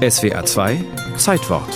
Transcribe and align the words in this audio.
SWR 0.00 0.46
2 0.46 0.82
Zeitwort 1.18 1.68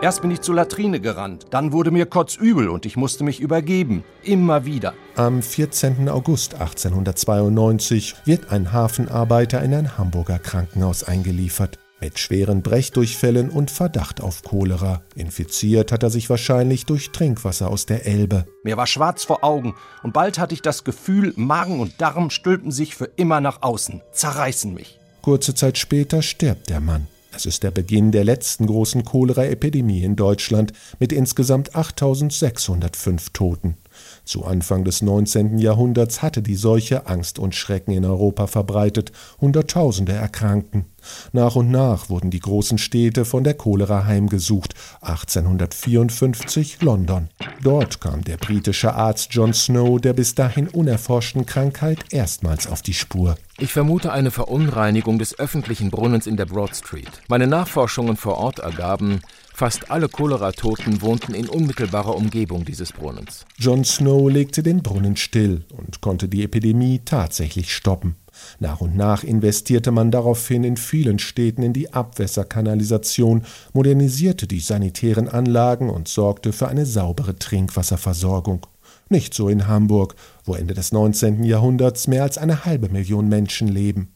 Erst 0.00 0.22
bin 0.22 0.30
ich 0.30 0.42
zur 0.42 0.54
Latrine 0.54 1.00
gerannt, 1.00 1.46
dann 1.50 1.72
wurde 1.72 1.90
mir 1.90 2.06
kotzübel 2.06 2.68
und 2.68 2.86
ich 2.86 2.96
musste 2.96 3.24
mich 3.24 3.40
übergeben. 3.40 4.04
Immer 4.22 4.64
wieder. 4.64 4.94
Am 5.16 5.42
14. 5.42 6.08
August 6.08 6.54
1892 6.54 8.14
wird 8.24 8.52
ein 8.52 8.72
Hafenarbeiter 8.72 9.60
in 9.64 9.74
ein 9.74 9.98
Hamburger 9.98 10.38
Krankenhaus 10.38 11.02
eingeliefert. 11.02 11.80
Mit 11.98 12.18
schweren 12.18 12.60
Brechdurchfällen 12.60 13.48
und 13.48 13.70
Verdacht 13.70 14.20
auf 14.20 14.42
Cholera. 14.42 15.02
Infiziert 15.14 15.92
hat 15.92 16.02
er 16.02 16.10
sich 16.10 16.28
wahrscheinlich 16.28 16.84
durch 16.84 17.10
Trinkwasser 17.10 17.70
aus 17.70 17.86
der 17.86 18.04
Elbe. 18.04 18.44
Mir 18.64 18.76
war 18.76 18.86
schwarz 18.86 19.24
vor 19.24 19.42
Augen 19.42 19.74
und 20.02 20.12
bald 20.12 20.38
hatte 20.38 20.52
ich 20.52 20.60
das 20.60 20.84
Gefühl, 20.84 21.32
Magen 21.36 21.80
und 21.80 21.98
Darm 22.00 22.28
stülpen 22.28 22.70
sich 22.70 22.94
für 22.94 23.10
immer 23.16 23.40
nach 23.40 23.62
außen, 23.62 24.02
zerreißen 24.12 24.74
mich. 24.74 24.98
Kurze 25.22 25.54
Zeit 25.54 25.78
später 25.78 26.20
stirbt 26.20 26.68
der 26.68 26.80
Mann. 26.80 27.06
Es 27.36 27.46
ist 27.46 27.62
der 27.62 27.70
Beginn 27.70 28.12
der 28.12 28.24
letzten 28.24 28.66
großen 28.66 29.04
Cholera-Epidemie 29.04 30.02
in 30.02 30.16
Deutschland 30.16 30.72
mit 30.98 31.12
insgesamt 31.12 31.74
8605 31.74 33.30
Toten. 33.30 33.76
Zu 34.24 34.44
Anfang 34.44 34.84
des 34.84 35.02
19. 35.02 35.58
Jahrhunderts 35.58 36.22
hatte 36.22 36.42
die 36.42 36.56
Seuche 36.56 37.06
Angst 37.06 37.38
und 37.38 37.54
Schrecken 37.54 37.92
in 37.92 38.04
Europa 38.04 38.46
verbreitet, 38.46 39.12
Hunderttausende 39.40 40.12
erkrankten. 40.12 40.86
Nach 41.32 41.54
und 41.54 41.70
nach 41.70 42.08
wurden 42.08 42.30
die 42.30 42.40
großen 42.40 42.78
Städte 42.78 43.24
von 43.24 43.44
der 43.44 43.54
Cholera 43.54 44.04
heimgesucht, 44.04 44.74
1854 45.02 46.82
London. 46.82 47.28
Dort 47.62 48.00
kam 48.00 48.24
der 48.24 48.36
britische 48.36 48.94
Arzt 48.94 49.28
John 49.30 49.52
Snow 49.52 50.00
der 50.00 50.12
bis 50.12 50.34
dahin 50.34 50.68
unerforschten 50.68 51.46
Krankheit 51.46 51.98
erstmals 52.10 52.66
auf 52.66 52.82
die 52.82 52.94
Spur. 52.94 53.36
Ich 53.58 53.72
vermute 53.72 54.12
eine 54.12 54.30
Verunreinigung 54.30 55.18
des 55.18 55.38
öffentlichen 55.38 55.90
Brunnens 55.90 56.26
in 56.26 56.36
der 56.36 56.46
Broad 56.46 56.76
Street. 56.76 57.08
Meine 57.28 57.46
Nachforschungen 57.46 58.16
vor 58.16 58.36
Ort 58.36 58.58
ergaben, 58.58 59.20
fast 59.56 59.90
alle 59.90 60.10
Cholera-Toten 60.10 61.00
wohnten 61.00 61.32
in 61.32 61.48
unmittelbarer 61.48 62.14
Umgebung 62.14 62.66
dieses 62.66 62.92
Brunnens. 62.92 63.46
John 63.56 63.84
Snow 63.84 64.30
legte 64.30 64.62
den 64.62 64.82
Brunnen 64.82 65.16
still 65.16 65.64
und 65.74 66.02
konnte 66.02 66.28
die 66.28 66.42
Epidemie 66.42 67.00
tatsächlich 67.02 67.74
stoppen. 67.74 68.16
Nach 68.60 68.82
und 68.82 68.96
nach 68.96 69.24
investierte 69.24 69.92
man 69.92 70.10
daraufhin 70.10 70.62
in 70.62 70.76
vielen 70.76 71.18
Städten 71.18 71.62
in 71.62 71.72
die 71.72 71.94
Abwässerkanalisation, 71.94 73.46
modernisierte 73.72 74.46
die 74.46 74.60
sanitären 74.60 75.26
Anlagen 75.26 75.88
und 75.88 76.06
sorgte 76.06 76.52
für 76.52 76.68
eine 76.68 76.84
saubere 76.84 77.36
Trinkwasserversorgung. 77.36 78.66
Nicht 79.08 79.32
so 79.32 79.48
in 79.48 79.66
Hamburg, 79.66 80.16
wo 80.44 80.54
Ende 80.54 80.74
des 80.74 80.92
19. 80.92 81.44
Jahrhunderts 81.44 82.08
mehr 82.08 82.24
als 82.24 82.36
eine 82.36 82.66
halbe 82.66 82.90
Million 82.90 83.28
Menschen 83.30 83.68
leben. 83.68 84.12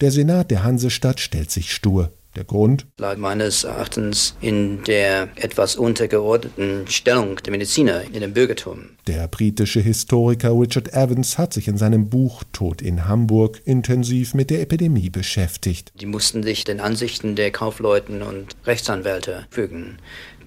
Der 0.00 0.12
Senat 0.12 0.50
der 0.50 0.64
Hansestadt 0.64 1.20
stellt 1.20 1.50
sich 1.50 1.74
stur. 1.74 2.10
Der 2.36 2.44
Grund? 2.44 2.86
Lag 2.98 3.16
meines 3.16 3.64
Erachtens 3.64 4.36
in 4.40 4.84
der 4.84 5.28
etwas 5.36 5.76
untergeordneten 5.76 6.86
Stellung 6.86 7.36
der 7.36 7.50
Mediziner 7.50 8.02
in 8.12 8.20
dem 8.20 8.32
Bürgertum. 8.32 8.90
Der 9.06 9.26
britische 9.28 9.80
Historiker 9.80 10.52
Richard 10.52 10.92
Evans 10.92 11.38
hat 11.38 11.52
sich 11.52 11.66
in 11.66 11.78
seinem 11.78 12.10
Buch 12.10 12.44
Tod 12.52 12.82
in 12.82 13.08
Hamburg 13.08 13.62
intensiv 13.64 14.34
mit 14.34 14.50
der 14.50 14.60
Epidemie 14.60 15.10
beschäftigt. 15.10 15.92
Die 15.98 16.06
mussten 16.06 16.42
sich 16.42 16.64
den 16.64 16.80
Ansichten 16.80 17.34
der 17.34 17.50
Kaufleuten 17.50 18.22
und 18.22 18.54
Rechtsanwälte 18.66 19.46
fügen. 19.50 19.98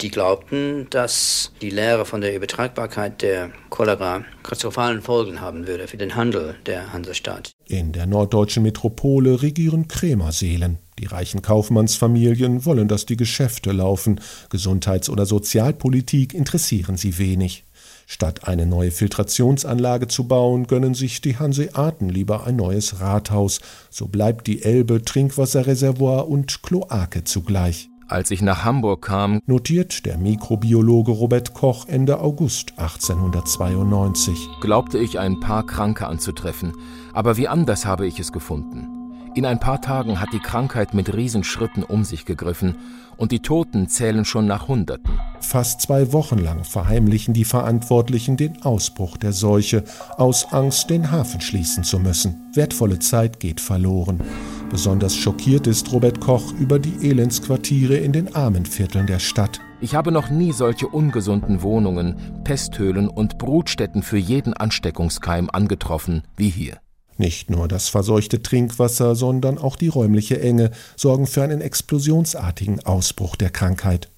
Die 0.02 0.10
glaubten, 0.10 0.88
dass 0.90 1.52
die 1.62 1.70
Lehre 1.70 2.06
von 2.06 2.22
der 2.22 2.36
Übertragbarkeit 2.36 3.22
der 3.22 3.52
Cholera 3.70 4.24
katastrophalen 4.42 5.04
Folgen 5.04 5.42
haben 5.42 5.68
würde 5.68 5.88
für 5.88 5.98
den 5.98 6.16
Handel 6.16 6.56
der 6.66 6.92
Hansestadt. 6.92 7.52
In 7.68 7.92
der 7.92 8.08
norddeutschen 8.08 8.64
Metropole 8.64 9.44
regieren 9.44 9.88
Krämerseelen. 9.88 10.80
Die 10.98 11.06
reichen 11.06 11.44
Kaufmannsfamilien 11.44 12.66
wollen, 12.66 12.88
dass 12.88 13.06
die 13.06 13.16
Geschäfte 13.16 13.72
laufen. 13.72 14.20
Gesundheits- 14.50 15.10
oder 15.10 15.28
Sozialpolitik 15.28 16.34
interessieren 16.34 16.98
sie 16.98 17.20
wenig. 17.20 17.66
Statt 18.08 18.48
eine 18.48 18.66
neue 18.66 18.92
Filtrationsanlage 18.92 20.08
zu 20.08 20.28
bauen, 20.28 20.66
gönnen 20.66 20.96
sich 20.96 21.22
die 21.22 21.38
Hanseaten 21.38 22.09
lieber 22.09 22.46
ein 22.46 22.56
neues 22.56 23.00
Rathaus. 23.00 23.62
So 23.92 24.08
bleibt 24.08 24.48
die 24.48 24.64
Elbe 24.64 25.04
Trinkwasserreservoir 25.04 26.28
und 26.28 26.64
Kloake 26.64 27.24
zugleich. 27.24 27.91
Als 28.12 28.30
ich 28.30 28.42
nach 28.42 28.66
Hamburg 28.66 29.04
kam, 29.06 29.42
notiert 29.46 30.06
der 30.06 30.18
Mikrobiologe 30.18 31.12
Robert 31.14 31.54
Koch 31.54 31.88
Ende 31.88 32.20
August 32.20 32.78
1892, 32.78 34.50
glaubte 34.60 34.98
ich 34.98 35.18
ein 35.18 35.40
paar 35.40 35.66
Kranke 35.66 36.08
anzutreffen, 36.08 36.74
aber 37.14 37.38
wie 37.38 37.48
anders 37.48 37.86
habe 37.86 38.06
ich 38.06 38.20
es 38.20 38.34
gefunden. 38.34 38.90
In 39.34 39.46
ein 39.46 39.62
paar 39.62 39.80
Tagen 39.80 40.20
hat 40.20 40.34
die 40.34 40.40
Krankheit 40.40 40.94
mit 40.94 41.16
Riesenschritten 41.16 41.84
um 41.84 42.04
sich 42.04 42.26
gegriffen 42.26 42.76
und 43.16 43.32
die 43.32 43.40
Toten 43.40 43.88
zählen 43.88 44.26
schon 44.26 44.46
nach 44.46 44.68
Hunderten. 44.68 45.18
Fast 45.41 45.81
zwei 45.81 46.13
Wochen 46.13 46.38
lang 46.38 46.63
verheimlichen 46.63 47.34
die 47.34 47.46
Verantwortlichen 47.46 48.38
den 48.38 48.62
Ausbruch 48.62 49.18
der 49.18 49.34
Seuche 49.34 49.84
aus 50.18 50.53
Angst, 50.53 50.90
den 50.90 51.12
Hafen 51.12 51.41
schließen 51.41 51.84
zu 51.84 52.00
müssen. 52.00 52.52
Wertvolle 52.53 53.00
Zeit 53.00 53.40
geht 53.40 53.59
verloren. 53.59 54.22
Besonders 54.69 55.16
schockiert 55.16 55.68
ist 55.68 55.91
Robert 55.91 56.22
Koch 56.22 56.53
über 56.53 56.80
die 56.80 57.09
Elendsquartiere 57.09 57.97
in 57.97 58.13
den 58.13 58.34
armen 58.34 58.66
Vierteln 58.66 59.07
der 59.07 59.19
Stadt. 59.19 59.59
Ich 59.81 59.96
habe 59.96 60.12
noch 60.12 60.30
nie 60.30 60.53
solche 60.53 60.88
ungesunden 60.88 61.62
Wohnungen, 61.62 62.16
Pesthöhlen 62.44 63.09
und 63.09 63.38
Brutstätten 63.38 64.03
für 64.03 64.18
jeden 64.18 64.53
Ansteckungskeim 64.53 65.50
angetroffen 65.50 66.24
wie 66.38 66.50
hier. 66.50 66.78
Nicht 67.18 67.50
nur 67.50 67.68
das 67.68 67.90
verseuchte 67.90 68.41
Trinkwasser, 68.41 69.16
sondern 69.16 69.57
auch 69.57 69.75
die 69.75 69.90
räumliche 69.90 70.40
Enge 70.40 70.72
sorgen 70.96 71.28
für 71.28 71.44
einen 71.44 71.62
explosionsartigen 71.62 72.85
Ausbruch 72.85 73.35
der 73.35 73.50
Krankheit. 73.50 74.09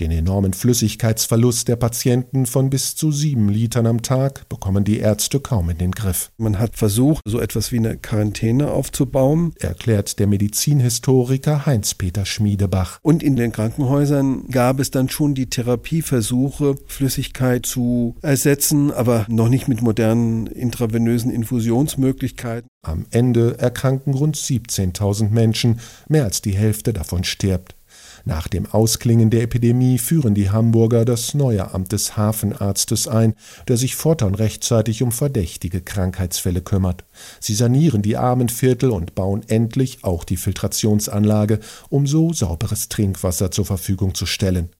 Den 0.00 0.12
enormen 0.12 0.52
Flüssigkeitsverlust 0.52 1.66
der 1.66 1.74
Patienten 1.74 2.46
von 2.46 2.70
bis 2.70 2.94
zu 2.94 3.10
sieben 3.10 3.48
Litern 3.48 3.84
am 3.84 4.02
Tag 4.02 4.48
bekommen 4.48 4.84
die 4.84 4.98
Ärzte 4.98 5.40
kaum 5.40 5.70
in 5.70 5.78
den 5.78 5.90
Griff. 5.90 6.30
Man 6.38 6.60
hat 6.60 6.76
versucht, 6.76 7.22
so 7.24 7.40
etwas 7.40 7.72
wie 7.72 7.78
eine 7.78 7.96
Quarantäne 7.96 8.70
aufzubauen, 8.70 9.54
erklärt 9.58 10.20
der 10.20 10.28
Medizinhistoriker 10.28 11.66
Heinz-Peter 11.66 12.26
Schmiedebach. 12.26 13.00
Und 13.02 13.24
in 13.24 13.34
den 13.34 13.50
Krankenhäusern 13.50 14.46
gab 14.48 14.78
es 14.78 14.92
dann 14.92 15.08
schon 15.08 15.34
die 15.34 15.50
Therapieversuche, 15.50 16.76
Flüssigkeit 16.86 17.66
zu 17.66 18.14
ersetzen, 18.22 18.92
aber 18.92 19.26
noch 19.28 19.48
nicht 19.48 19.66
mit 19.66 19.82
modernen 19.82 20.46
intravenösen 20.46 21.32
Infusionsmöglichkeiten. 21.32 22.68
Am 22.86 23.06
Ende 23.10 23.58
erkranken 23.58 24.14
rund 24.14 24.36
17.000 24.36 25.30
Menschen, 25.30 25.80
mehr 26.08 26.22
als 26.22 26.40
die 26.40 26.52
Hälfte 26.52 26.92
davon 26.92 27.24
stirbt. 27.24 27.74
Nach 28.24 28.48
dem 28.48 28.66
Ausklingen 28.66 29.30
der 29.30 29.42
Epidemie 29.42 29.98
führen 29.98 30.34
die 30.34 30.50
Hamburger 30.50 31.04
das 31.04 31.34
neue 31.34 31.72
Amt 31.72 31.92
des 31.92 32.16
Hafenarztes 32.16 33.08
ein, 33.08 33.34
der 33.68 33.76
sich 33.76 33.96
fortan 33.96 34.34
rechtzeitig 34.34 35.02
um 35.02 35.12
verdächtige 35.12 35.80
Krankheitsfälle 35.80 36.60
kümmert. 36.60 37.04
Sie 37.40 37.54
sanieren 37.54 38.02
die 38.02 38.16
armen 38.16 38.48
Viertel 38.48 38.90
und 38.90 39.14
bauen 39.14 39.42
endlich 39.48 40.04
auch 40.04 40.24
die 40.24 40.36
Filtrationsanlage, 40.36 41.60
um 41.88 42.06
so 42.06 42.32
sauberes 42.32 42.88
Trinkwasser 42.88 43.50
zur 43.50 43.64
Verfügung 43.64 44.14
zu 44.14 44.26
stellen. 44.26 44.70